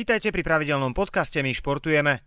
Vítajte 0.00 0.32
pri 0.32 0.40
pravidelnom 0.40 0.96
podcaste 0.96 1.44
My 1.44 1.52
športujeme. 1.52 2.24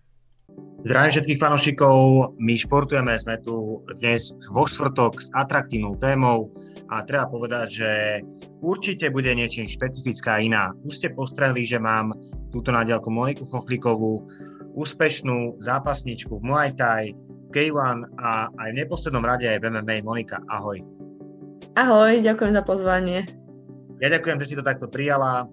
Zdravím 0.86 1.10
všetkých 1.10 1.42
fanošikov, 1.42 1.98
my 2.38 2.54
športujeme, 2.54 3.18
sme 3.18 3.42
tu 3.42 3.82
dnes 3.98 4.30
vo 4.54 4.70
štvrtok 4.70 5.18
s 5.18 5.34
atraktívnou 5.34 5.98
témou 5.98 6.54
a 6.94 7.02
treba 7.02 7.26
povedať, 7.26 7.68
že 7.74 7.90
určite 8.62 9.10
bude 9.10 9.34
niečím 9.34 9.66
špecifická 9.66 10.38
iná. 10.38 10.70
Už 10.86 11.02
ste 11.02 11.18
postrehli, 11.18 11.66
že 11.66 11.82
mám 11.82 12.14
túto 12.54 12.70
nádielku 12.70 13.10
Moniku 13.10 13.50
Chochlikovú, 13.50 14.22
úspešnú 14.78 15.58
zápasničku 15.58 16.30
v 16.30 16.46
Muay 16.46 16.78
Thai, 16.78 17.18
K1 17.50 18.22
a 18.22 18.54
aj 18.54 18.70
v 18.70 18.86
neposlednom 18.86 19.26
rade 19.26 19.50
aj 19.50 19.58
v 19.58 19.74
MMA. 19.74 20.06
Monika, 20.06 20.46
ahoj. 20.46 20.78
Ahoj, 21.74 22.22
ďakujem 22.22 22.54
za 22.54 22.62
pozvanie. 22.62 23.26
Ja 23.98 24.14
ďakujem, 24.14 24.38
že 24.46 24.48
si 24.52 24.58
to 24.60 24.62
takto 24.62 24.92
prijala. 24.92 25.50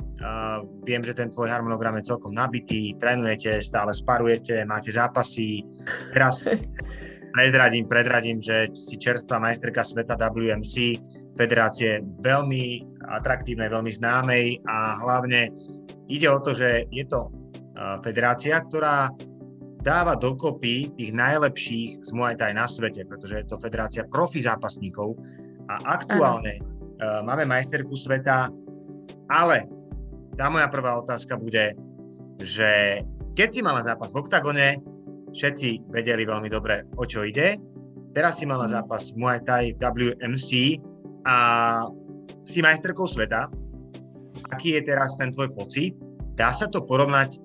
Viem, 0.85 1.05
že 1.05 1.17
ten 1.17 1.31
tvoj 1.31 1.49
harmonogram 1.49 1.97
je 2.01 2.11
celkom 2.11 2.35
nabitý, 2.35 2.97
trénujete, 2.97 3.61
stále 3.61 3.95
sparujete, 3.95 4.65
máte 4.65 4.91
zápasy. 4.93 5.65
Teraz 6.13 6.51
predradím, 7.37 7.87
predradím, 7.87 8.39
že 8.43 8.73
si 8.75 8.99
čerstvá 8.99 9.39
majsterka 9.39 9.85
sveta 9.85 10.19
WMC, 10.19 10.99
federácie 11.39 12.05
veľmi 12.21 12.85
atraktívnej, 13.11 13.71
veľmi 13.71 13.93
známej 13.95 14.61
a 14.67 14.99
hlavne 15.01 15.49
ide 16.11 16.29
o 16.29 16.39
to, 16.43 16.53
že 16.53 16.91
je 16.91 17.05
to 17.07 17.31
uh, 17.31 18.03
federácia, 18.03 18.61
ktorá 18.61 19.09
dáva 19.81 20.19
dokopy 20.19 20.93
tých 21.01 21.13
najlepších 21.17 22.05
z 22.05 22.11
Muay 22.13 22.37
Thai 22.37 22.53
na 22.53 22.69
svete, 22.69 23.09
pretože 23.09 23.41
je 23.41 23.47
to 23.49 23.57
federácia 23.57 24.05
profi 24.05 24.45
zápasníkov 24.45 25.17
a 25.71 25.97
aktuálne 25.97 26.61
Aha 26.61 26.81
uh, 27.01 27.21
máme 27.25 27.49
majsterku 27.49 27.97
sveta, 27.97 28.53
ale 29.33 29.65
tá 30.41 30.49
moja 30.49 30.73
prvá 30.73 30.97
otázka 30.97 31.37
bude, 31.37 31.77
že 32.41 33.05
keď 33.37 33.49
si 33.53 33.61
mala 33.61 33.85
zápas 33.85 34.09
v 34.09 34.25
oktagone, 34.25 34.81
všetci 35.37 35.93
vedeli 35.93 36.25
veľmi 36.25 36.49
dobre, 36.49 36.89
o 36.97 37.05
čo 37.05 37.29
ide. 37.29 37.61
Teraz 38.17 38.41
si 38.41 38.49
mala 38.49 38.65
mhm. 38.65 38.73
zápas 38.73 39.13
Muay 39.21 39.45
Thai 39.45 39.77
WMC 39.77 40.81
a 41.29 41.37
si 42.49 42.65
majsterkou 42.65 43.05
sveta. 43.05 43.53
Aký 44.49 44.81
je 44.81 44.89
teraz 44.89 45.21
ten 45.21 45.29
tvoj 45.29 45.53
pocit? 45.53 45.93
Dá 46.41 46.57
sa 46.57 46.73
to 46.73 46.81
porovnať 46.89 47.37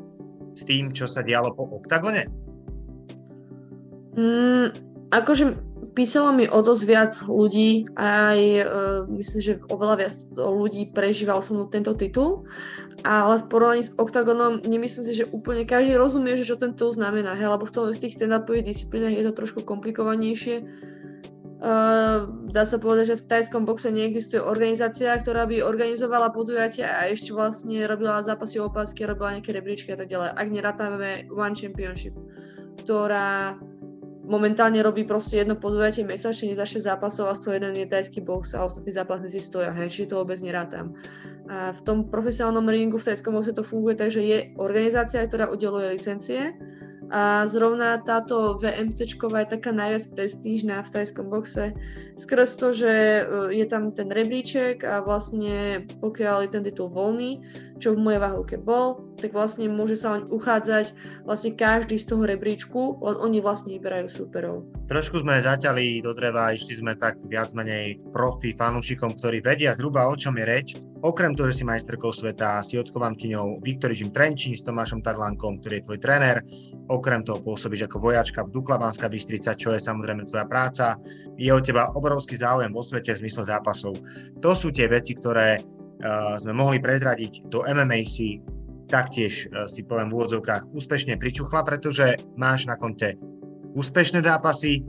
s 0.56 0.64
tým, 0.64 0.96
čo 0.96 1.04
sa 1.04 1.20
dialo 1.20 1.52
po 1.52 1.68
oktagone? 1.68 2.32
Mm, 4.16 4.72
akože 5.12 5.52
písalo 5.96 6.36
mi 6.36 6.46
o 6.46 6.60
dosť 6.60 6.84
viac 6.84 7.14
ľudí, 7.24 7.88
aj 7.96 8.40
uh, 8.62 9.02
myslím, 9.16 9.42
že 9.42 9.54
oveľa 9.72 9.96
viac 10.04 10.14
ľudí 10.36 10.92
prežíval 10.92 11.40
som 11.40 11.64
tento 11.72 11.96
titul, 11.96 12.44
ale 13.02 13.40
v 13.40 13.48
porovnaní 13.48 13.88
s 13.88 13.96
Octagonom 13.96 14.62
nemyslím 14.68 15.04
si, 15.08 15.14
že 15.24 15.32
úplne 15.32 15.64
každý 15.64 15.96
rozumie, 15.96 16.36
že 16.36 16.44
čo 16.44 16.60
ten 16.60 16.76
titul 16.76 16.92
znamená, 16.92 17.40
hej, 17.40 17.48
lebo 17.48 17.64
v, 17.64 17.72
tom, 17.72 17.84
v 17.88 17.98
tých 17.98 18.20
stand-upových 18.20 18.68
disciplínach 18.68 19.16
je 19.16 19.24
to 19.24 19.34
trošku 19.34 19.64
komplikovanejšie. 19.64 20.68
Uh, 21.56 22.30
dá 22.52 22.68
sa 22.68 22.78
povedať, 22.78 23.16
že 23.16 23.20
v 23.24 23.28
tajskom 23.32 23.64
boxe 23.64 23.90
neexistuje 23.90 24.44
organizácia, 24.44 25.16
ktorá 25.16 25.48
by 25.48 25.66
organizovala 25.66 26.30
podujatia 26.30 27.00
a 27.00 27.10
ešte 27.10 27.32
vlastne 27.32 27.88
robila 27.88 28.22
zápasy 28.22 28.60
opasky, 28.62 29.08
robila 29.08 29.34
nejaké 29.34 29.56
rebríčky 29.56 29.96
a 29.96 29.98
tak 29.98 30.12
ďalej. 30.12 30.36
Ak 30.36 30.48
nerátame 30.52 31.26
One 31.32 31.56
Championship, 31.58 32.14
ktorá 32.84 33.58
momentálne 34.26 34.82
robí 34.82 35.06
proste 35.06 35.42
jedno 35.42 35.56
podujatie 35.56 36.02
mesačne, 36.02 36.52
nedá 36.52 36.66
6 36.66 36.82
zápasov 36.82 37.30
a 37.30 37.38
stojí 37.38 37.62
jeden 37.62 37.78
je 37.78 37.88
tajský 37.88 38.26
box 38.26 38.58
a 38.58 38.66
ostatní 38.66 38.92
zápasníci 38.92 39.40
stoja, 39.40 39.72
hej, 39.72 39.94
čiže 39.94 40.12
to 40.12 40.20
vôbec 40.22 40.38
nerátam. 40.42 40.98
A 41.46 41.72
v 41.78 41.80
tom 41.86 42.10
profesionálnom 42.10 42.66
ringu 42.66 42.98
v 42.98 43.14
tajskom 43.14 43.38
boxe 43.38 43.54
to 43.54 43.62
funguje 43.62 43.94
tak, 43.94 44.10
že 44.10 44.26
je 44.26 44.38
organizácia, 44.58 45.22
ktorá 45.22 45.54
udeluje 45.54 45.94
licencie 45.94 46.58
a 47.14 47.46
zrovna 47.46 48.02
táto 48.02 48.58
VMC 48.58 49.06
je 49.06 49.46
taká 49.46 49.70
najviac 49.70 50.10
prestížna 50.10 50.82
v 50.82 50.90
tajskom 50.90 51.30
boxe 51.30 51.78
skrz 52.18 52.50
to, 52.58 52.68
že 52.74 52.94
e, 52.94 53.24
je 53.54 53.66
tam 53.70 53.94
ten 53.94 54.10
rebríček 54.10 54.82
a 54.82 55.06
vlastne 55.06 55.86
pokiaľ 56.02 56.48
je 56.48 56.50
ten 56.50 56.64
titul 56.66 56.90
voľný, 56.90 57.46
čo 57.80 57.96
v 57.96 58.02
mojej 58.02 58.22
váhovke 58.24 58.56
bol, 58.56 59.04
tak 59.20 59.36
vlastne 59.36 59.68
môže 59.68 60.00
sa 60.00 60.16
len 60.16 60.28
uchádzať 60.28 60.96
vlastne 61.24 61.52
každý 61.56 62.00
z 62.00 62.08
toho 62.08 62.24
rebríčku, 62.24 63.00
len 63.04 63.16
oni 63.20 63.40
vlastne 63.44 63.76
vyberajú 63.76 64.08
superov. 64.08 64.68
Trošku 64.88 65.24
sme 65.24 65.42
zaťali 65.42 66.04
do 66.04 66.14
dreva, 66.16 66.54
išli 66.54 66.80
sme 66.80 66.96
tak 66.96 67.20
viac 67.26 67.52
menej 67.52 68.00
profi 68.14 68.54
fanúšikom, 68.56 69.18
ktorí 69.20 69.44
vedia 69.44 69.76
zhruba 69.76 70.08
o 70.08 70.16
čom 70.16 70.38
je 70.40 70.46
reč. 70.46 70.70
Okrem 71.06 71.38
toho, 71.38 71.54
že 71.54 71.62
si 71.62 71.70
majsterkou 71.70 72.10
sveta, 72.10 72.66
si 72.66 72.82
odchovankyňou 72.82 73.62
Victory 73.62 73.94
Jim 73.94 74.10
Trenčín 74.10 74.58
s 74.58 74.66
Tomášom 74.66 75.06
Tadlankom, 75.06 75.62
ktorý 75.62 75.78
je 75.78 75.86
tvoj 75.86 76.00
tréner. 76.02 76.42
Okrem 76.90 77.22
toho 77.22 77.46
pôsobíš 77.46 77.86
ako 77.86 78.10
vojačka 78.10 78.42
v 78.42 78.50
Dukla 78.50 78.82
Banská 78.82 79.06
Bystrica, 79.06 79.54
čo 79.54 79.70
je 79.76 79.84
samozrejme 79.86 80.26
tvoja 80.26 80.50
práca. 80.50 80.98
Je 81.38 81.54
o 81.54 81.62
teba 81.62 81.94
obrovský 81.94 82.42
záujem 82.42 82.74
vo 82.74 82.82
svete 82.82 83.14
v 83.14 83.22
zmysle 83.22 83.44
zápasov. 83.46 83.94
To 84.42 84.58
sú 84.58 84.74
tie 84.74 84.90
veci, 84.90 85.14
ktoré 85.14 85.62
sme 86.42 86.54
mohli 86.54 86.78
prezradiť 86.84 87.48
do 87.48 87.64
MMA 87.64 88.04
si 88.04 88.44
taktiež 88.86 89.50
uh, 89.50 89.66
si 89.66 89.82
poviem 89.84 90.10
v 90.14 90.18
úvodzovkách 90.22 90.72
úspešne 90.72 91.18
pričuchla, 91.18 91.66
pretože 91.66 92.16
máš 92.38 92.70
na 92.70 92.78
konte 92.78 93.18
úspešné 93.76 94.24
zápasy 94.24 94.86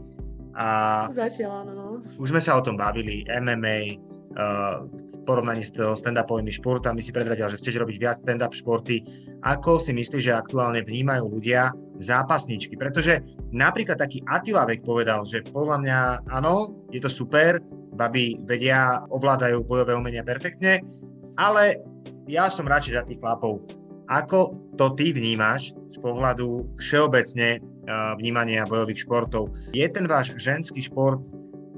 a 0.57 1.05
Zatiaľ, 1.13 1.69
áno. 1.69 1.73
No. 1.77 1.87
Už 2.17 2.33
sme 2.33 2.41
sa 2.41 2.57
o 2.57 2.65
tom 2.65 2.81
bavili, 2.81 3.29
MMA, 3.29 4.01
uh, 4.41 4.89
v 4.89 5.15
porovnaní 5.29 5.61
s 5.61 5.77
stand-upovými 5.77 6.49
športami 6.49 7.05
si 7.05 7.13
prezradil, 7.13 7.45
že 7.53 7.61
chceš 7.61 7.77
robiť 7.77 7.97
viac 8.01 8.17
stand-up 8.17 8.57
športy. 8.57 9.05
Ako 9.45 9.77
si 9.77 9.93
myslíš, 9.93 10.33
že 10.33 10.33
aktuálne 10.33 10.81
vnímajú 10.81 11.29
ľudia 11.29 11.77
zápasničky? 12.01 12.73
Pretože 12.81 13.21
napríklad 13.53 14.01
taký 14.01 14.25
Attila 14.25 14.65
Vek 14.65 14.81
povedal, 14.81 15.29
že 15.29 15.45
podľa 15.45 15.77
mňa 15.85 15.99
áno, 16.33 16.73
je 16.89 17.05
to 17.05 17.13
super, 17.13 17.61
baby 17.97 18.39
vedia, 18.45 19.03
ovládajú 19.09 19.65
bojové 19.65 19.97
umenia 19.97 20.23
perfektne, 20.23 20.85
ale 21.41 21.81
ja 22.29 22.47
som 22.53 22.69
radšej 22.69 22.95
za 22.95 23.03
tých 23.09 23.19
chlapov. 23.19 23.65
Ako 24.07 24.55
to 24.79 24.95
ty 24.95 25.11
vnímaš 25.11 25.75
z 25.91 25.99
pohľadu 25.99 26.79
všeobecne 26.79 27.59
vnímania 28.19 28.69
bojových 28.69 29.03
športov? 29.03 29.51
Je 29.75 29.87
ten 29.91 30.07
váš 30.07 30.31
ženský 30.39 30.79
šport 30.79 31.27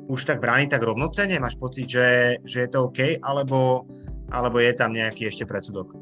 už 0.09 0.25
tak 0.25 0.41
bráni 0.41 0.69
tak 0.69 0.85
rovnocene? 0.85 1.41
Máš 1.41 1.57
pocit, 1.61 1.89
že, 1.89 2.41
že 2.45 2.65
je 2.65 2.69
to 2.69 2.89
OK, 2.89 3.21
alebo, 3.21 3.89
alebo 4.33 4.57
je 4.61 4.73
tam 4.77 4.93
nejaký 4.93 5.29
ešte 5.29 5.45
predsudok? 5.45 5.93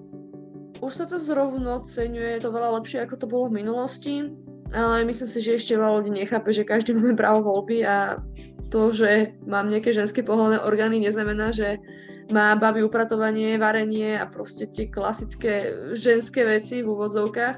Už 0.78 0.92
sa 0.92 1.06
to 1.06 1.18
zrovnoceňuje, 1.18 2.38
je 2.38 2.42
to 2.42 2.54
veľa 2.54 2.82
lepšie, 2.82 3.02
ako 3.02 3.14
to 3.18 3.26
bolo 3.26 3.50
v 3.50 3.62
minulosti, 3.62 4.30
ale 4.74 5.06
myslím 5.06 5.30
si, 5.30 5.38
že 5.42 5.58
ešte 5.58 5.78
veľa 5.78 6.02
ľudí 6.02 6.10
nechápe, 6.10 6.50
že 6.50 6.66
každý 6.66 6.94
máme 6.94 7.14
právo 7.18 7.46
voľby 7.46 7.86
a 7.86 8.20
to, 8.68 8.92
že 8.92 9.36
mám 9.46 9.70
nejaké 9.70 9.94
ženské 9.94 10.22
pohľadné 10.22 10.62
orgány, 10.62 11.00
neznamená, 11.00 11.54
že 11.54 11.78
má 12.34 12.58
baby 12.58 12.82
upratovanie, 12.82 13.54
varenie 13.58 14.18
a 14.18 14.26
proste 14.26 14.66
tie 14.66 14.90
klasické 14.90 15.70
ženské 15.94 16.42
veci 16.42 16.82
v 16.82 16.90
úvodzovkách. 16.90 17.56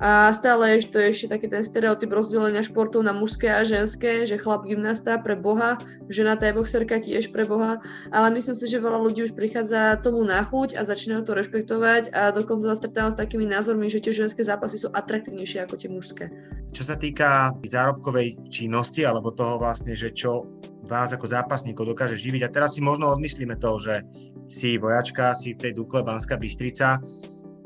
A 0.00 0.32
stále 0.32 0.80
to 0.80 0.96
je 0.96 1.12
ešte 1.12 1.28
taký 1.28 1.52
ten 1.52 1.60
stereotyp 1.60 2.08
rozdelenia 2.08 2.64
športov 2.64 3.04
na 3.04 3.12
mužské 3.12 3.52
a 3.52 3.60
ženské, 3.60 4.24
že 4.24 4.40
chlap 4.40 4.64
gymnasta 4.64 5.20
pre 5.20 5.36
Boha, 5.36 5.76
žena 6.08 6.40
tá 6.40 6.48
boxerka 6.56 6.96
tiež 6.96 7.28
pre 7.28 7.44
Boha, 7.44 7.84
ale 8.08 8.32
myslím 8.32 8.56
si, 8.56 8.64
že 8.64 8.80
veľa 8.80 8.96
ľudí 8.96 9.28
už 9.28 9.36
prichádza 9.36 10.00
tomu 10.00 10.24
na 10.24 10.40
chuť 10.40 10.80
a 10.80 10.88
začínajú 10.88 11.20
to 11.28 11.36
rešpektovať 11.36 12.16
a 12.16 12.32
dokonca 12.32 12.72
sa 12.72 13.12
s 13.12 13.20
takými 13.20 13.44
názormi, 13.44 13.92
že 13.92 14.00
tie 14.00 14.24
ženské 14.24 14.40
zápasy 14.40 14.80
sú 14.80 14.88
atraktívnejšie 14.88 15.68
ako 15.68 15.76
tie 15.76 15.92
mužské. 15.92 16.32
Čo 16.72 16.82
sa 16.88 16.96
týka 16.96 17.52
zárobkovej 17.60 18.48
činnosti 18.48 19.04
alebo 19.04 19.36
toho 19.36 19.60
vlastne, 19.60 19.92
že 19.92 20.16
čo 20.16 20.48
vás 20.90 21.14
ako 21.14 21.30
zápasníkov 21.30 21.86
dokáže 21.86 22.18
živiť. 22.18 22.42
A 22.44 22.52
teraz 22.52 22.74
si 22.74 22.82
možno 22.82 23.06
odmyslíme 23.14 23.54
to, 23.62 23.78
že 23.78 24.02
si 24.50 24.74
vojačka, 24.74 25.30
si 25.38 25.54
v 25.54 25.62
tej 25.62 25.72
Dukle 25.78 26.02
Banská 26.02 26.34
Bystrica, 26.34 26.98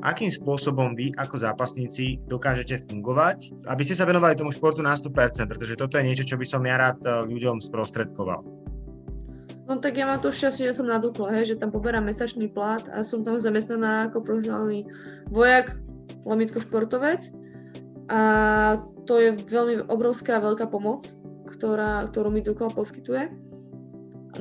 akým 0.05 0.29
spôsobom 0.29 0.93
vy 0.93 1.09
ako 1.17 1.41
zápasníci 1.41 2.21
dokážete 2.29 2.85
fungovať, 2.85 3.65
aby 3.65 3.81
ste 3.81 3.97
sa 3.97 4.05
venovali 4.05 4.37
tomu 4.37 4.53
športu 4.53 4.85
na 4.85 4.93
100%, 4.93 5.49
pretože 5.49 5.73
toto 5.73 5.97
je 5.97 6.05
niečo, 6.05 6.29
čo 6.29 6.37
by 6.37 6.45
som 6.45 6.61
ja 6.61 6.77
rád 6.77 7.01
eh, 7.01 7.25
ľuďom 7.25 7.57
sprostredkoval. 7.65 8.65
No 9.65 9.81
tak 9.81 9.97
ja 9.97 10.05
mám 10.05 10.21
to 10.21 10.29
šťastie, 10.29 10.69
že 10.69 10.77
som 10.77 10.85
na 10.85 11.01
Dukle, 11.01 11.33
hej, 11.33 11.57
že 11.57 11.57
tam 11.57 11.73
poberám 11.73 12.05
mesačný 12.05 12.53
plat 12.53 12.85
a 12.93 13.01
som 13.01 13.25
tam 13.25 13.41
zamestnaná 13.41 14.13
ako 14.13 14.21
profesionálny 14.21 14.85
vojak, 15.33 15.73
lomitko 16.21 16.61
športovec 16.61 17.33
a 18.05 18.21
to 19.09 19.17
je 19.17 19.33
veľmi 19.33 19.89
obrovská 19.89 20.37
veľká 20.37 20.69
pomoc, 20.69 21.17
ktorá, 21.55 22.05
ktorú 22.11 22.29
mi 22.29 22.43
Dukla 22.43 22.69
poskytuje. 22.69 23.31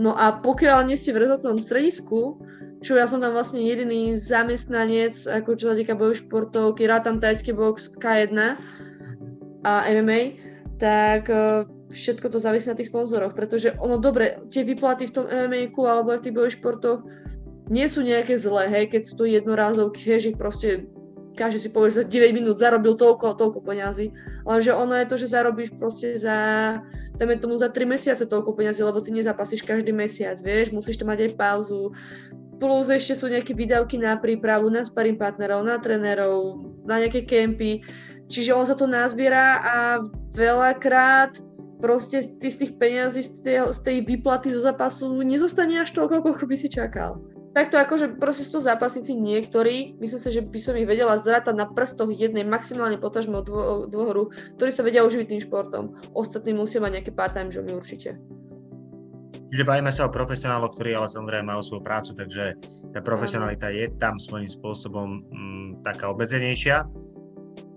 No 0.02 0.18
a 0.18 0.34
pokiaľ 0.42 0.90
nie 0.90 0.98
ste 0.98 1.14
v 1.14 1.22
rezortnom 1.22 1.62
stredisku, 1.62 2.42
čo 2.84 2.98
ja 2.98 3.08
som 3.08 3.22
tam 3.22 3.32
vlastne 3.32 3.64
jediný 3.64 4.18
zamestnanec, 4.18 5.14
ako 5.30 5.56
čo 5.56 5.72
sa 5.72 5.78
týka 5.78 5.96
bojových 5.96 6.28
športov, 6.28 6.76
keď 6.76 6.86
rátam 6.90 7.16
tajský 7.22 7.56
box 7.56 7.94
K1 7.96 8.58
a 9.64 9.72
MMA, 9.88 10.20
tak 10.76 11.30
uh, 11.32 11.64
všetko 11.88 12.28
to 12.28 12.38
závisí 12.42 12.68
na 12.68 12.76
tých 12.76 12.90
sponzoroch, 12.90 13.32
pretože 13.32 13.72
ono 13.78 13.96
dobre, 13.96 14.42
tie 14.52 14.66
vyplaty 14.66 15.08
v 15.08 15.14
tom 15.14 15.24
mma 15.30 15.70
alebo 15.88 16.12
aj 16.12 16.18
v 16.20 16.24
tých 16.28 16.34
bojových 16.36 16.58
športoch 16.60 17.00
nie 17.72 17.88
sú 17.88 18.04
nejaké 18.04 18.36
zlé, 18.36 18.68
hej, 18.68 18.84
keď 18.92 19.02
sú 19.08 19.14
to 19.16 19.24
jednorázovky, 19.24 20.04
hej, 20.04 20.18
že 20.20 20.30
proste 20.36 20.68
každý 21.34 21.58
si 21.58 21.70
povie, 21.74 21.90
že 21.90 22.02
za 22.02 22.06
9 22.06 22.30
minút 22.30 22.56
zarobil 22.62 22.94
toľko, 22.94 23.34
toľko 23.34 23.60
peňazí. 23.60 24.14
Lenže 24.46 24.70
ono 24.72 24.94
je 24.94 25.06
to, 25.10 25.16
že 25.18 25.34
zarobíš 25.34 25.74
proste 25.74 26.14
za, 26.14 26.36
dáme 27.18 27.36
tomu 27.36 27.58
za 27.58 27.68
3 27.68 27.84
mesiace 27.84 28.24
toľko 28.24 28.54
peňazí, 28.54 28.86
lebo 28.86 29.02
ty 29.02 29.10
nezapasíš 29.10 29.66
každý 29.66 29.90
mesiac, 29.90 30.38
vieš, 30.40 30.70
musíš 30.70 30.96
to 30.96 31.04
mať 31.04 31.28
aj 31.28 31.30
pauzu. 31.34 31.90
Plus 32.62 32.86
ešte 32.86 33.18
sú 33.18 33.26
nejaké 33.26 33.50
výdavky 33.50 33.98
na 33.98 34.14
prípravu, 34.14 34.70
na 34.70 34.86
sparring 34.86 35.18
partnerov, 35.18 35.66
na 35.66 35.76
trénerov, 35.82 36.62
na 36.86 37.02
nejaké 37.02 37.26
kempy. 37.26 37.82
Čiže 38.30 38.54
on 38.54 38.64
sa 38.64 38.78
to 38.78 38.86
nazbiera 38.86 39.60
a 39.60 39.76
veľakrát 40.32 41.36
proste 41.82 42.22
ty 42.40 42.48
z 42.48 42.64
tých 42.64 42.72
peňazí, 42.80 43.20
z 43.20 43.30
tej, 43.44 43.58
z 43.68 43.80
tej 43.84 43.96
výplaty 44.06 44.48
zo 44.54 44.62
zápasu 44.64 45.20
nezostane 45.20 45.82
až 45.82 45.92
toľko, 45.92 46.24
koľko 46.24 46.44
by 46.48 46.56
si 46.56 46.72
čakal. 46.72 47.20
Takto 47.54 47.78
akože 47.78 48.18
proste 48.18 48.42
sú 48.42 48.58
to 48.58 48.66
zápasníci 48.66 49.14
niektorí, 49.14 49.94
myslím 50.02 50.20
si, 50.20 50.28
že 50.34 50.42
by 50.42 50.58
som 50.58 50.74
ich 50.74 50.90
vedela 50.90 51.14
zrátať 51.14 51.54
na 51.54 51.70
prstoch 51.70 52.10
jednej, 52.10 52.42
maximálne 52.42 52.98
potažmo 52.98 53.46
dvo, 53.46 53.86
dvohoru, 53.86 54.34
ktorí 54.58 54.74
sa 54.74 54.82
vedia 54.82 55.06
uživiť 55.06 55.26
tým 55.30 55.42
športom. 55.46 55.94
Ostatní 56.18 56.50
musia 56.50 56.82
mať 56.82 56.98
nejaké 56.98 57.12
part-time 57.14 57.54
joby 57.54 57.78
určite. 57.78 58.18
Čiže 59.54 59.70
bavíme 59.70 59.94
sa 59.94 60.10
o 60.10 60.10
profesionáloch, 60.10 60.74
ktorí 60.74 60.98
ale 60.98 61.06
samozrejme 61.06 61.46
majú 61.46 61.62
svoju 61.62 61.82
prácu, 61.86 62.10
takže 62.18 62.58
tá 62.90 62.98
profesionalita 62.98 63.70
je 63.70 63.86
tam 64.02 64.18
svojím 64.18 64.50
spôsobom 64.50 65.22
m, 65.22 65.30
mm, 65.30 65.68
taká 65.86 66.10
obmedzenejšia. 66.10 66.90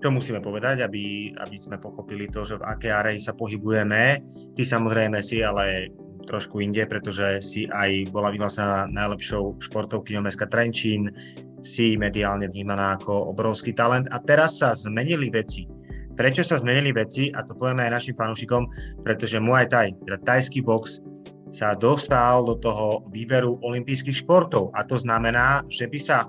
To 0.02 0.10
musíme 0.10 0.42
povedať, 0.42 0.82
aby, 0.82 1.38
aby 1.38 1.58
sme 1.58 1.78
pochopili 1.78 2.26
to, 2.34 2.42
že 2.50 2.58
v 2.58 2.66
aké 2.66 2.90
areji 2.90 3.22
sa 3.22 3.38
pohybujeme. 3.38 4.26
Ty 4.58 4.62
samozrejme 4.66 5.22
si 5.22 5.46
ale 5.46 5.94
trošku 6.28 6.60
inde, 6.60 6.84
pretože 6.84 7.40
si 7.40 7.66
aj 7.72 8.12
bola 8.12 8.30
vyhlásená 8.30 8.92
najlepšou 8.92 9.64
športovkyňou 9.64 10.28
Meska 10.28 10.46
Trenčín, 10.52 11.10
si 11.64 11.98
mediálne 11.98 12.52
vnímaná 12.52 13.00
ako 13.00 13.32
obrovský 13.34 13.74
talent 13.74 14.06
a 14.14 14.20
teraz 14.22 14.60
sa 14.60 14.76
zmenili 14.76 15.32
veci. 15.32 15.66
Prečo 16.18 16.44
sa 16.44 16.60
zmenili 16.60 16.92
veci, 16.92 17.30
a 17.32 17.46
to 17.46 17.54
povieme 17.54 17.88
aj 17.88 17.94
našim 18.02 18.16
fanúšikom, 18.18 18.68
pretože 19.02 19.42
Muay 19.42 19.70
Thai, 19.70 19.96
teda 20.06 20.18
tajský 20.22 20.66
box, 20.66 21.02
sa 21.48 21.74
dostal 21.74 22.44
do 22.44 22.60
toho 22.60 23.08
výberu 23.08 23.56
olympijských 23.64 24.28
športov 24.28 24.76
a 24.76 24.84
to 24.84 25.00
znamená, 25.00 25.64
že 25.72 25.88
by 25.88 26.00
sa 26.02 26.28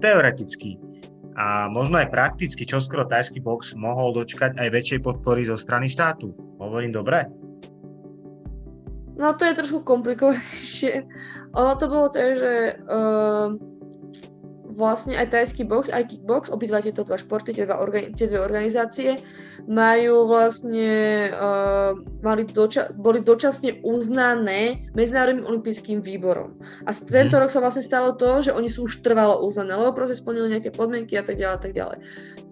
teoreticky 0.00 0.80
a 1.34 1.66
možno 1.66 1.98
aj 1.98 2.14
prakticky 2.14 2.62
čoskoro 2.62 3.10
tajský 3.10 3.42
box 3.42 3.74
mohol 3.74 4.14
dočkať 4.14 4.54
aj 4.54 4.68
väčšej 4.70 5.00
podpory 5.02 5.42
zo 5.42 5.58
strany 5.58 5.90
štátu. 5.90 6.30
Hovorím 6.62 6.94
dobre? 6.94 7.26
No 9.14 9.32
to 9.38 9.46
je 9.46 9.54
trošku 9.54 9.86
komplikovanejšie. 9.86 11.06
Ono 11.54 11.72
to 11.78 11.86
bolo 11.86 12.10
tak, 12.10 12.34
že 12.34 12.82
uh, 12.82 13.54
vlastne 14.74 15.14
aj 15.14 15.30
tajský 15.30 15.62
box, 15.64 15.88
aj 15.88 16.10
kickbox, 16.10 16.50
obidva 16.50 16.82
tieto 16.82 17.06
dva 17.06 17.14
športy, 17.14 17.54
tie, 17.54 17.64
dva 17.64 17.78
organi- 17.78 18.10
tie 18.12 18.26
dve 18.26 18.42
organizácie, 18.42 19.22
majú 19.70 20.26
vlastne, 20.26 21.30
uh, 21.30 21.94
mali 22.20 22.42
doča- 22.44 22.90
boli 22.92 23.22
dočasne 23.22 23.80
uznané 23.86 24.90
Medzinárodným 24.92 25.46
olympijským 25.46 26.02
výborom. 26.02 26.58
A 26.84 26.90
tento 26.90 27.38
mm. 27.38 27.40
rok 27.46 27.50
sa 27.54 27.62
vlastne 27.62 27.86
stalo 27.86 28.18
to, 28.18 28.42
že 28.42 28.50
oni 28.50 28.66
sú 28.66 28.90
už 28.90 29.00
trvalo 29.00 29.46
uznané, 29.46 29.78
lebo 29.78 29.94
proste 29.94 30.18
splnili 30.18 30.58
nejaké 30.58 30.74
podmienky 30.74 31.14
a 31.14 31.24
tak 31.24 31.38
ďalej 31.38 31.54
a 31.54 31.62
tak 31.62 31.72
ďalej. 31.72 31.98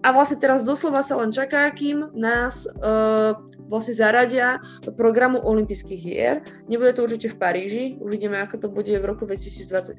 A 0.03 0.07
vlastne 0.11 0.39
teraz 0.39 0.63
doslova 0.67 1.03
sa 1.03 1.19
len 1.19 1.31
čaká, 1.31 1.67
kým 1.71 2.11
nás 2.15 2.67
uh, 2.67 3.39
vlastne 3.67 3.95
zaradia 3.95 4.59
do 4.83 4.91
programu 4.91 5.39
olympijských 5.39 6.01
hier. 6.01 6.35
Nebude 6.67 6.93
to 6.93 7.07
určite 7.07 7.33
v 7.33 7.39
Paríži, 7.39 7.85
uvidíme, 7.97 8.37
ako 8.43 8.55
to 8.59 8.67
bude 8.67 8.91
v 8.91 9.05
roku 9.05 9.23
2028. 9.25 9.97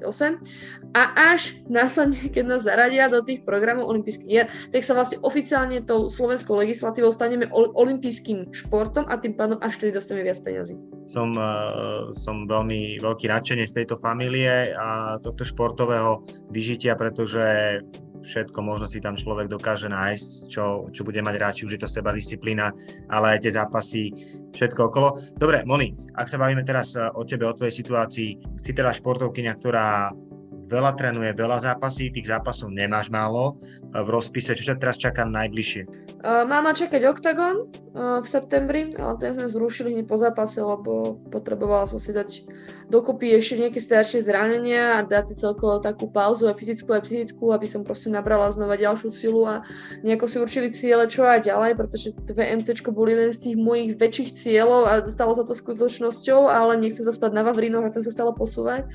A 0.93 1.01
až 1.33 1.57
následne 1.67 2.14
keď 2.33 2.43
nás 2.45 2.63
zaradia 2.65 3.11
do 3.11 3.21
tých 3.21 3.43
programov 3.43 3.89
olympijských 3.91 4.29
hier, 4.29 4.47
tak 4.71 4.81
sa 4.81 4.95
vlastne 4.95 5.21
oficiálne 5.21 5.83
tou 5.83 6.07
slovenskou 6.07 6.57
legislatívou 6.59 7.11
staneme 7.11 7.49
olympijským 7.53 8.51
športom 8.51 9.05
a 9.07 9.19
tým 9.19 9.35
pádom 9.35 9.59
až 9.61 9.77
vtedy 9.79 9.95
dostaneme 9.95 10.27
viac 10.31 10.39
peniazy. 10.41 10.79
Som, 11.05 11.37
uh, 11.37 12.09
som 12.15 12.49
veľmi 12.49 12.97
veľký 13.03 13.29
nadšenec 13.29 13.69
tejto 13.69 13.99
familie 14.01 14.73
a 14.73 15.21
tohto 15.21 15.45
športového 15.45 16.25
vyžitia, 16.49 16.97
pretože 16.97 17.79
všetko 18.25 18.59
možno 18.65 18.89
si 18.89 18.97
tam 18.99 19.13
človek 19.13 19.45
dokáže 19.45 19.85
nájsť, 19.87 20.49
čo, 20.49 20.89
čo 20.89 21.01
bude 21.05 21.21
mať 21.21 21.35
rád, 21.37 21.53
či 21.61 21.65
už 21.69 21.77
je 21.77 21.81
to 21.85 21.89
seba 21.89 22.09
disciplína, 22.09 22.73
ale 23.13 23.37
aj 23.37 23.45
tie 23.45 23.53
zápasy, 23.53 24.03
všetko 24.57 24.89
okolo. 24.89 25.21
Dobre, 25.37 25.61
Moni, 25.63 25.93
ak 26.17 26.27
sa 26.27 26.41
bavíme 26.41 26.65
teraz 26.65 26.97
o 26.97 27.21
tebe, 27.21 27.45
o 27.45 27.53
tvojej 27.53 27.85
situácii, 27.85 28.29
si 28.65 28.71
teda 28.73 28.91
športovkyňa, 28.97 29.53
ktorá 29.61 30.09
veľa 30.65 30.91
trénuje, 30.97 31.31
veľa 31.37 31.61
zápasí, 31.71 32.09
tých 32.09 32.29
zápasov 32.29 32.73
nemáš 32.73 33.07
málo 33.13 33.57
v 34.03 34.09
rozpise. 34.11 34.57
Čo 34.57 34.73
ťa 34.73 34.81
teraz 34.81 34.97
čaká 34.99 35.23
najbližšie? 35.23 35.87
Má 36.25 36.57
ma 36.65 36.73
čakať 36.73 37.05
OKTAGON 37.05 37.57
uh, 37.61 38.19
v 38.19 38.27
septembri, 38.27 38.89
ale 38.97 39.13
ten 39.21 39.31
sme 39.37 39.45
zrušili 39.45 39.93
hneď 39.93 40.09
po 40.09 40.17
zápase, 40.17 40.57
lebo 40.57 41.21
potrebovala 41.29 41.85
som 41.85 42.01
si 42.01 42.11
dať 42.11 42.49
dokopy 42.89 43.37
ešte 43.37 43.61
nejaké 43.61 43.77
staršie 43.77 44.25
zranenia 44.25 44.97
a 44.97 45.05
dať 45.05 45.23
si 45.31 45.35
celkovo 45.37 45.77
takú 45.77 46.09
pauzu 46.09 46.49
aj 46.49 46.57
fyzickú, 46.57 46.97
aj 46.97 47.05
psychickú, 47.05 47.53
aby 47.53 47.69
som 47.69 47.85
proste 47.85 48.09
nabrala 48.09 48.49
znova 48.49 48.73
ďalšiu 48.73 49.09
silu 49.13 49.45
a 49.45 49.61
nejako 50.01 50.25
si 50.25 50.37
určili 50.41 50.67
ciele, 50.73 51.05
čo 51.05 51.21
aj 51.21 51.45
ďalej, 51.45 51.77
pretože 51.77 52.17
VMC 52.25 52.81
bol 52.89 53.05
jeden 53.05 53.29
z 53.29 53.39
tých 53.45 53.55
mojich 53.61 53.93
väčších 53.93 54.29
cieľov 54.33 54.81
a 54.89 54.93
stalo 55.05 55.37
sa 55.37 55.45
to 55.45 55.53
skutočnosťou, 55.53 56.49
ale 56.49 56.81
nechcem 56.81 57.05
sa 57.05 57.13
spať 57.13 57.37
na 57.37 57.45
Vavrinoch 57.45 57.85
a 57.85 57.91
chcem 57.93 58.01
sa 58.01 58.11
stále 58.11 58.33
posúvať 58.33 58.89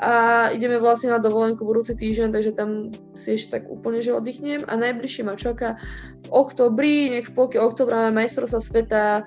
a 0.00 0.48
ideme 0.56 0.80
vlastne 0.80 1.12
na 1.12 1.20
dovolenku 1.20 1.60
budúci 1.60 1.92
týždeň, 1.92 2.32
takže 2.32 2.56
tam 2.56 2.88
si 3.12 3.36
ešte 3.36 3.60
tak 3.60 3.68
úplne 3.68 4.00
že 4.00 4.16
oddychnem 4.30 4.62
a 4.70 4.78
najbližšie 4.78 5.26
ma 5.26 5.34
čaká 5.34 5.74
v 6.22 6.28
oktobri, 6.30 7.10
nech 7.10 7.26
v 7.26 7.34
polke 7.34 7.58
oktobra 7.58 8.06
máme 8.06 8.22
majstrovstva 8.22 8.60
sveta 8.62 9.02
e, 9.18 9.22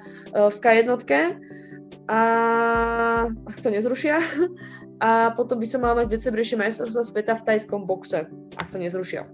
v 0.48 0.58
K1 0.64 0.88
a 2.08 2.20
ak 3.28 3.58
to 3.60 3.68
nezrušia 3.68 4.24
a 5.04 5.36
potom 5.36 5.60
by 5.60 5.68
som 5.68 5.84
mala 5.84 6.04
mať 6.04 6.08
v 6.08 6.14
decembri 6.16 6.48
ešte 6.48 6.88
sveta 6.88 7.36
v 7.36 7.44
tajskom 7.44 7.84
boxe, 7.84 8.32
ak 8.56 8.68
to 8.72 8.80
nezrušia. 8.80 9.28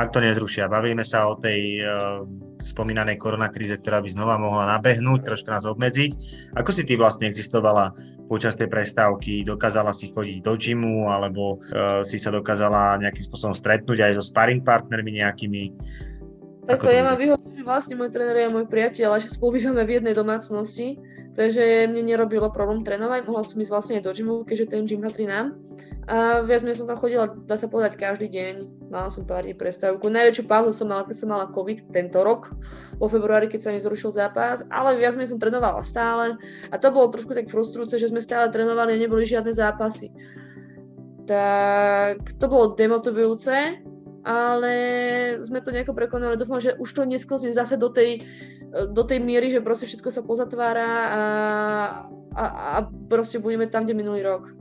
Ak 0.00 0.16
to 0.16 0.24
nezrušia, 0.24 0.64
bavíme 0.64 1.04
sa 1.04 1.28
o 1.28 1.36
tej 1.36 1.84
uh, 1.84 2.24
spomínanej 2.56 3.20
koronakríze, 3.20 3.76
ktorá 3.76 4.00
by 4.00 4.08
znova 4.08 4.40
mohla 4.40 4.64
nabehnúť, 4.80 5.28
trošku 5.28 5.52
nás 5.52 5.68
obmedziť. 5.68 6.16
Ako 6.56 6.72
si 6.72 6.88
ty 6.88 6.96
vlastne 6.96 7.28
existovala 7.28 7.92
počas 8.24 8.56
tej 8.56 8.72
prestávky? 8.72 9.44
Dokázala 9.44 9.92
si 9.92 10.08
chodiť 10.08 10.40
do 10.40 10.56
gymu 10.56 11.12
alebo 11.12 11.60
uh, 11.60 12.00
si 12.00 12.16
sa 12.16 12.32
dokázala 12.32 12.96
nejakým 12.96 13.28
spôsobom 13.28 13.52
stretnúť 13.52 14.08
aj 14.08 14.12
so 14.16 14.24
sparring 14.24 14.64
partnermi 14.64 15.20
nejakými? 15.20 15.62
Takto 16.64 16.88
ja 16.88 17.04
mám 17.04 17.20
výhodu, 17.20 17.44
že 17.52 17.60
vlastne 17.60 18.00
môj 18.00 18.08
tréner 18.08 18.48
je 18.48 18.56
môj 18.56 18.64
priateľ, 18.72 19.16
a 19.16 19.20
že 19.20 19.28
spolu 19.28 19.60
bývame 19.60 19.84
v 19.84 20.00
jednej 20.00 20.16
domácnosti, 20.16 20.96
takže 21.40 21.88
mne 21.88 22.04
nerobilo 22.04 22.52
problém 22.52 22.84
trénovať, 22.84 23.24
mohla 23.24 23.40
som 23.40 23.56
ísť 23.56 23.72
vlastne 23.72 24.04
do 24.04 24.12
gymu, 24.12 24.44
keďže 24.44 24.76
ten 24.76 24.84
gym 24.84 25.00
patrí 25.00 25.24
nám. 25.24 25.56
A 26.04 26.44
viac 26.44 26.60
som 26.60 26.84
tam 26.84 27.00
chodila, 27.00 27.32
dá 27.32 27.56
sa 27.56 27.64
povedať, 27.64 27.96
každý 27.96 28.28
deň. 28.28 28.54
Mala 28.92 29.08
som 29.08 29.24
pár 29.24 29.48
dní 29.48 29.56
prestávku. 29.56 30.12
Najväčšiu 30.12 30.44
pauzu 30.44 30.76
som 30.76 30.92
mala, 30.92 31.08
keď 31.08 31.16
som 31.16 31.32
mala 31.32 31.48
COVID 31.48 31.88
tento 31.88 32.20
rok, 32.20 32.52
vo 33.00 33.08
februári, 33.08 33.48
keď 33.48 33.60
sa 33.64 33.70
mi 33.72 33.80
zrušil 33.80 34.12
zápas, 34.12 34.68
ale 34.68 35.00
viac 35.00 35.16
som 35.16 35.40
trénovala 35.40 35.80
stále. 35.80 36.36
A 36.68 36.76
to 36.76 36.92
bolo 36.92 37.08
trošku 37.08 37.32
tak 37.32 37.48
frustrujúce, 37.48 37.96
že 37.96 38.12
sme 38.12 38.20
stále 38.20 38.52
trénovali 38.52 38.92
a 38.92 39.00
neboli 39.00 39.24
žiadne 39.24 39.56
zápasy. 39.56 40.12
Tak 41.24 42.36
to 42.36 42.44
bolo 42.52 42.76
demotivujúce, 42.76 43.80
ale 44.28 44.74
sme 45.40 45.64
to 45.64 45.72
nejako 45.72 45.96
prekonali. 45.96 46.36
Dúfam, 46.36 46.60
že 46.60 46.76
už 46.76 46.90
to 46.92 47.08
nesklzne 47.08 47.54
zase 47.54 47.80
do 47.80 47.88
tej 47.88 48.20
do 48.70 49.02
tej 49.02 49.18
miery, 49.18 49.50
že 49.50 49.64
proste 49.64 49.90
všetko 49.90 50.08
sa 50.14 50.22
pozatvára 50.22 50.88
a, 50.88 51.22
a, 52.34 52.44
a 52.46 52.76
proste 53.10 53.42
budeme 53.42 53.66
tam, 53.66 53.82
kde 53.82 53.98
minulý 53.98 54.22
rok. 54.22 54.54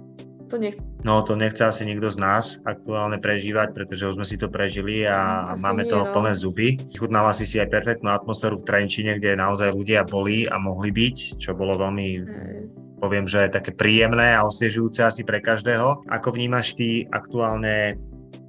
To 0.50 0.58
nechce. 0.58 0.82
No 1.06 1.22
to 1.22 1.38
nechce 1.38 1.62
asi 1.62 1.86
nikto 1.86 2.10
z 2.10 2.18
nás 2.18 2.58
aktuálne 2.66 3.22
prežívať, 3.22 3.72
pretože 3.72 4.10
už 4.10 4.18
sme 4.18 4.26
si 4.26 4.36
to 4.36 4.50
prežili 4.50 5.06
a 5.06 5.46
asi 5.54 5.62
máme 5.62 5.86
nie, 5.86 5.92
toho 5.94 6.10
no. 6.10 6.12
plné 6.12 6.34
zuby. 6.34 6.76
Chutnala 6.98 7.38
si 7.38 7.46
si 7.46 7.62
aj 7.62 7.70
perfektnú 7.70 8.10
atmosféru 8.10 8.58
v 8.58 8.66
Trenčine, 8.66 9.22
kde 9.22 9.38
naozaj 9.38 9.72
ľudia 9.72 10.04
boli 10.10 10.50
a 10.50 10.58
mohli 10.58 10.90
byť, 10.90 11.38
čo 11.38 11.54
bolo 11.54 11.78
veľmi 11.78 12.08
Hej 12.26 12.90
poviem, 13.00 13.24
že 13.24 13.48
také 13.48 13.72
príjemné 13.72 14.36
a 14.36 14.44
osviežujúce 14.44 15.08
asi 15.08 15.24
pre 15.24 15.40
každého. 15.40 16.04
Ako 16.12 16.36
vnímaš 16.36 16.76
ty 16.76 17.08
aktuálne, 17.08 17.96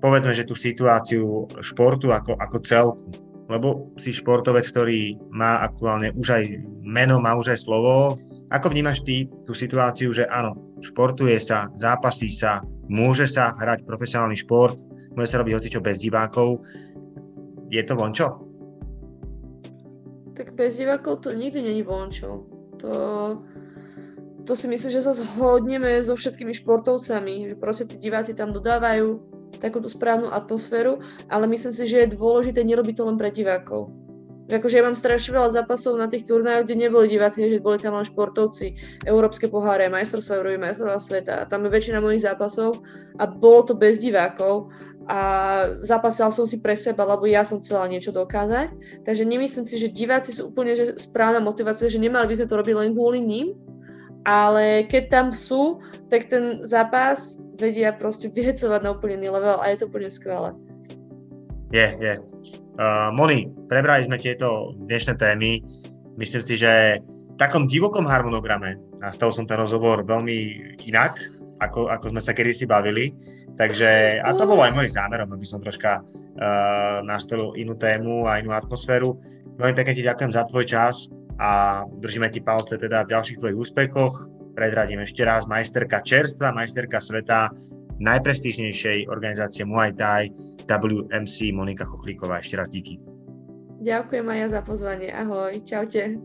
povedzme, 0.02 0.34
že 0.34 0.42
tú 0.42 0.58
situáciu 0.58 1.46
športu 1.62 2.10
ako, 2.10 2.34
ako 2.34 2.56
celku? 2.66 3.29
Lebo 3.50 3.90
si 3.98 4.14
športovec, 4.14 4.62
ktorý 4.62 5.18
má 5.34 5.66
aktuálne 5.66 6.14
už 6.14 6.28
aj 6.30 6.44
meno, 6.86 7.18
má 7.18 7.34
už 7.34 7.50
aj 7.50 7.66
slovo. 7.66 8.14
Ako 8.54 8.70
vnímaš 8.70 9.02
ty 9.02 9.26
tú 9.42 9.50
situáciu, 9.50 10.14
že 10.14 10.30
áno, 10.30 10.54
športuje 10.78 11.34
sa, 11.42 11.66
zápasí 11.74 12.30
sa, 12.30 12.62
môže 12.86 13.26
sa 13.26 13.50
hrať 13.58 13.82
profesionálny 13.82 14.38
šport, 14.38 14.78
môže 15.18 15.34
sa 15.34 15.42
robiť 15.42 15.54
hocičo 15.58 15.82
bez 15.82 15.98
divákov. 15.98 16.62
Je 17.70 17.82
to 17.82 17.98
vončo? 17.98 18.38
Tak 20.38 20.54
bez 20.54 20.78
divákov 20.78 21.26
to 21.26 21.34
nikdy 21.34 21.62
není 21.62 21.82
vončo. 21.82 22.46
To, 22.80 22.90
to 24.44 24.52
si 24.56 24.66
myslím, 24.68 24.90
že 24.92 25.04
sa 25.04 25.12
zhodneme 25.12 26.00
so 26.02 26.16
všetkými 26.16 26.54
športovcami, 26.54 27.52
že 27.52 27.54
proste 27.58 27.84
tí 27.88 27.96
diváci 27.98 28.32
tam 28.32 28.54
dodávajú 28.54 29.20
takúto 29.58 29.90
správnu 29.90 30.30
atmosféru, 30.30 31.02
ale 31.26 31.50
myslím 31.50 31.74
si, 31.74 31.84
že 31.86 32.06
je 32.06 32.14
dôležité 32.14 32.62
nerobiť 32.62 32.94
to 32.96 33.04
len 33.06 33.18
pre 33.18 33.34
divákov. 33.34 33.90
Akože 34.50 34.82
ja 34.82 34.86
mám 34.86 34.98
strašne 34.98 35.38
veľa 35.38 35.62
zápasov 35.62 35.94
na 35.94 36.10
tých 36.10 36.26
turnajoch, 36.26 36.66
kde 36.66 36.90
neboli 36.90 37.06
diváci, 37.06 37.46
že 37.46 37.62
boli 37.62 37.78
tam 37.78 37.94
len 37.94 38.02
športovci, 38.02 38.74
európske 39.06 39.46
poháre, 39.46 39.86
majstrovstvá 39.86 40.42
Európy, 40.42 40.58
majstrovstvá 40.58 40.98
sveta. 40.98 41.34
Tam 41.46 41.62
je 41.62 41.70
väčšina 41.70 42.02
mojich 42.02 42.26
zápasov 42.26 42.82
a 43.14 43.30
bolo 43.30 43.62
to 43.62 43.78
bez 43.78 44.02
divákov 44.02 44.74
a 45.06 45.20
zapasal 45.86 46.34
som 46.34 46.50
si 46.50 46.58
pre 46.58 46.74
seba, 46.74 47.06
lebo 47.06 47.30
ja 47.30 47.46
som 47.46 47.62
chcela 47.62 47.86
niečo 47.86 48.10
dokázať. 48.10 48.74
Takže 49.06 49.22
nemyslím 49.22 49.70
si, 49.70 49.78
že 49.78 49.90
diváci 49.90 50.34
sú 50.34 50.50
úplne 50.50 50.74
že 50.74 50.98
správna 50.98 51.38
motivácia, 51.38 51.86
že 51.86 52.02
nemali 52.02 52.26
by 52.30 52.42
sme 52.42 52.46
to 52.50 52.58
robiť 52.58 52.74
len 52.74 52.90
kvôli 52.90 53.22
ním, 53.22 53.54
ale 54.24 54.84
keď 54.84 55.04
tam 55.08 55.26
sú, 55.32 55.80
tak 56.12 56.28
ten 56.28 56.60
zápas 56.64 57.40
vedia 57.56 57.92
proste 57.92 58.28
vyhecovať 58.28 58.80
na 58.84 58.92
úplne 58.92 59.20
iný 59.20 59.32
level 59.32 59.60
a 59.60 59.72
je 59.72 59.78
to 59.80 59.88
úplne 59.88 60.10
skvelé. 60.12 60.52
Je, 61.70 61.86
je. 62.00 62.14
Uh, 62.80 63.12
Moni, 63.14 63.46
prebrali 63.70 64.04
sme 64.04 64.18
tieto 64.18 64.74
dnešné 64.88 65.14
témy. 65.20 65.62
Myslím 66.18 66.42
si, 66.42 66.58
že 66.58 66.98
v 67.00 67.36
takom 67.38 67.64
divokom 67.64 68.04
harmonograme, 68.04 68.76
nastavil 68.98 69.32
som 69.32 69.46
ten 69.48 69.60
rozhovor 69.60 70.04
veľmi 70.04 70.36
inak, 70.88 71.20
ako, 71.60 71.92
ako 71.92 72.16
sme 72.16 72.20
sa 72.24 72.32
kedysi 72.32 72.64
bavili. 72.64 73.12
Takže, 73.60 74.20
a 74.24 74.32
to 74.32 74.48
bolo 74.48 74.64
aj 74.64 74.72
môj 74.72 74.88
zámerom, 74.88 75.36
aby 75.36 75.44
som 75.44 75.60
troška 75.60 76.00
uh, 76.00 77.04
nastavil 77.04 77.52
inú 77.60 77.76
tému 77.76 78.24
a 78.24 78.40
inú 78.40 78.56
atmosféru. 78.56 79.20
Veľmi 79.60 79.76
pekne 79.76 79.92
ti 79.92 80.00
ďakujem 80.00 80.32
za 80.32 80.48
tvoj 80.48 80.64
čas 80.64 81.12
a 81.40 81.82
držíme 81.88 82.28
ti 82.28 82.44
palce 82.44 82.76
teda 82.76 83.08
v 83.08 83.16
ďalších 83.16 83.40
tvojich 83.40 83.56
úspechoch. 83.56 84.28
Predradím 84.52 85.00
ešte 85.00 85.24
raz 85.24 85.48
majsterka 85.48 86.04
čerstva, 86.04 86.52
majsterka 86.52 87.00
sveta 87.00 87.48
najprestížnejšej 88.00 89.08
organizácie 89.08 89.64
Muay 89.64 89.96
Thai 89.96 90.28
WMC 90.68 91.56
Monika 91.56 91.88
Chochlíková. 91.88 92.44
Ešte 92.44 92.56
raz 92.60 92.68
díky. 92.68 93.00
Ďakujem 93.80 94.26
aj 94.28 94.38
ja 94.44 94.48
za 94.52 94.60
pozvanie. 94.60 95.08
Ahoj, 95.08 95.56
čaute. 95.64 96.20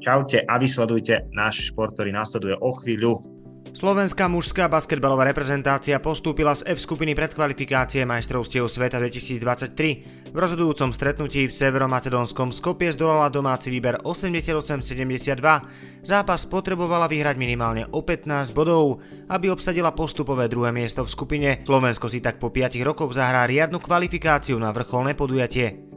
Čaute 0.00 0.44
a 0.44 0.54
vysledujte 0.56 1.28
náš 1.32 1.72
šport, 1.72 1.92
ktorý 1.92 2.12
nasleduje 2.12 2.56
o 2.56 2.72
chvíľu. 2.72 3.35
Slovenská 3.76 4.24
mužská 4.32 4.72
basketbalová 4.72 5.28
reprezentácia 5.28 6.00
postúpila 6.00 6.56
z 6.56 6.64
F 6.64 6.80
skupiny 6.80 7.12
predkvalifikácie 7.12 8.08
majstrovstiev 8.08 8.72
sveta 8.72 8.96
2023. 8.96 10.32
V 10.32 10.32
rozhodujúcom 10.32 10.96
stretnutí 10.96 11.44
v 11.44 11.52
severomacedónskom 11.52 12.56
Skopie 12.56 12.88
zdolala 12.96 13.28
domáci 13.28 13.68
výber 13.68 14.00
88-72. 14.00 16.08
Zápas 16.08 16.48
potrebovala 16.48 17.04
vyhrať 17.04 17.36
minimálne 17.36 17.84
o 17.92 18.00
15 18.00 18.56
bodov, 18.56 19.04
aby 19.28 19.52
obsadila 19.52 19.92
postupové 19.92 20.48
druhé 20.48 20.72
miesto 20.72 21.04
v 21.04 21.12
skupine. 21.12 21.60
Slovensko 21.68 22.08
si 22.08 22.24
tak 22.24 22.40
po 22.40 22.48
5 22.48 22.80
rokoch 22.80 23.12
zahrá 23.12 23.44
riadnu 23.44 23.84
kvalifikáciu 23.84 24.56
na 24.56 24.72
vrcholné 24.72 25.12
podujatie. 25.12 25.95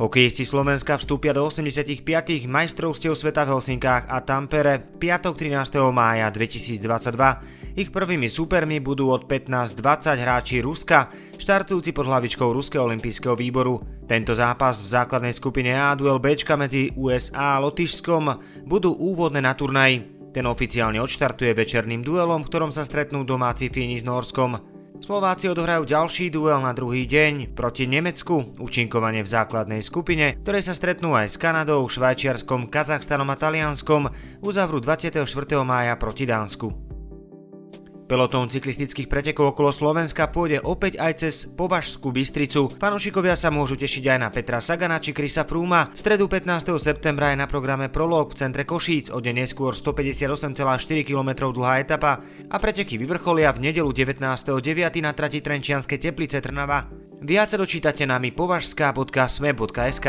Hokejisti 0.00 0.48
Slovenska 0.48 0.96
vstúpia 0.96 1.36
do 1.36 1.44
85. 1.44 2.08
majstrovstiev 2.48 3.12
sveta 3.12 3.44
v 3.44 3.52
Helsinkách 3.52 4.08
a 4.08 4.24
Tampere 4.24 4.80
piatok 4.80 5.36
13. 5.36 5.76
mája 5.92 6.32
2022. 6.32 7.76
Ich 7.76 7.92
prvými 7.92 8.32
súpermi 8.32 8.80
budú 8.80 9.12
od 9.12 9.28
15-20 9.28 10.24
hráči 10.24 10.64
Ruska, 10.64 11.12
štartujúci 11.36 11.92
pod 11.92 12.08
hlavičkou 12.08 12.48
Ruského 12.48 12.88
olympijského 12.88 13.36
výboru. 13.36 13.84
Tento 14.08 14.32
zápas 14.32 14.80
v 14.80 14.88
základnej 14.88 15.36
skupine 15.36 15.76
A 15.76 15.92
duel 15.92 16.16
Bčka 16.16 16.56
medzi 16.56 16.88
USA 16.96 17.60
a 17.60 17.60
Lotyšskom 17.60 18.40
budú 18.64 18.96
úvodné 18.96 19.44
na 19.44 19.52
turnaj. 19.52 20.00
Ten 20.32 20.48
oficiálne 20.48 20.96
odštartuje 20.96 21.52
večerným 21.52 22.00
duelom, 22.00 22.40
v 22.40 22.48
ktorom 22.48 22.72
sa 22.72 22.88
stretnú 22.88 23.20
domáci 23.28 23.68
Fíni 23.68 24.00
s 24.00 24.08
Norskom. 24.08 24.69
Slováci 25.00 25.48
odohrajú 25.48 25.88
ďalší 25.88 26.28
duel 26.28 26.60
na 26.60 26.76
druhý 26.76 27.08
deň 27.08 27.56
proti 27.56 27.88
Nemecku, 27.88 28.52
účinkovanie 28.60 29.24
v 29.24 29.32
základnej 29.32 29.80
skupine, 29.80 30.36
ktoré 30.44 30.60
sa 30.60 30.76
stretnú 30.76 31.16
aj 31.16 31.32
s 31.32 31.36
Kanadou, 31.40 31.88
Švajčiarskom, 31.88 32.68
Kazachstanom 32.68 33.32
a 33.32 33.36
Talianskom, 33.40 34.12
uzavrú 34.44 34.76
24. 34.76 35.24
mája 35.64 35.96
proti 35.96 36.28
Dánsku. 36.28 36.89
Pelotón 38.10 38.50
cyklistických 38.50 39.06
pretekov 39.06 39.54
okolo 39.54 39.70
Slovenska 39.70 40.26
pôjde 40.34 40.58
opäť 40.66 40.98
aj 40.98 41.12
cez 41.22 41.46
Považskú 41.46 42.10
Bystricu. 42.10 42.66
Fanúšikovia 42.74 43.38
sa 43.38 43.54
môžu 43.54 43.78
tešiť 43.78 44.02
aj 44.10 44.18
na 44.18 44.34
Petra 44.34 44.58
Sagana 44.58 44.98
či 44.98 45.14
Krisa 45.14 45.46
Frúma. 45.46 45.86
V 45.94 46.02
stredu 46.02 46.26
15. 46.26 46.74
septembra 46.82 47.30
je 47.30 47.38
na 47.38 47.46
programe 47.46 47.86
prolog 47.86 48.34
v 48.34 48.42
centre 48.42 48.66
Košíc, 48.66 49.14
o 49.14 49.22
deň 49.22 49.46
neskôr 49.46 49.78
158,4 49.78 51.06
km 51.06 51.54
dlhá 51.54 51.86
etapa 51.86 52.18
a 52.50 52.56
preteky 52.58 52.98
vyvrcholia 52.98 53.54
v 53.54 53.70
nedelu 53.70 53.94
19.9. 53.94 54.58
na 55.06 55.14
trati 55.14 55.38
Trenčianske 55.38 55.94
Teplice 55.94 56.42
Trnava. 56.42 56.90
Viac 57.22 57.54
dočítate 57.54 58.10
nami 58.10 58.34
považská.sme.sk. 58.34 60.08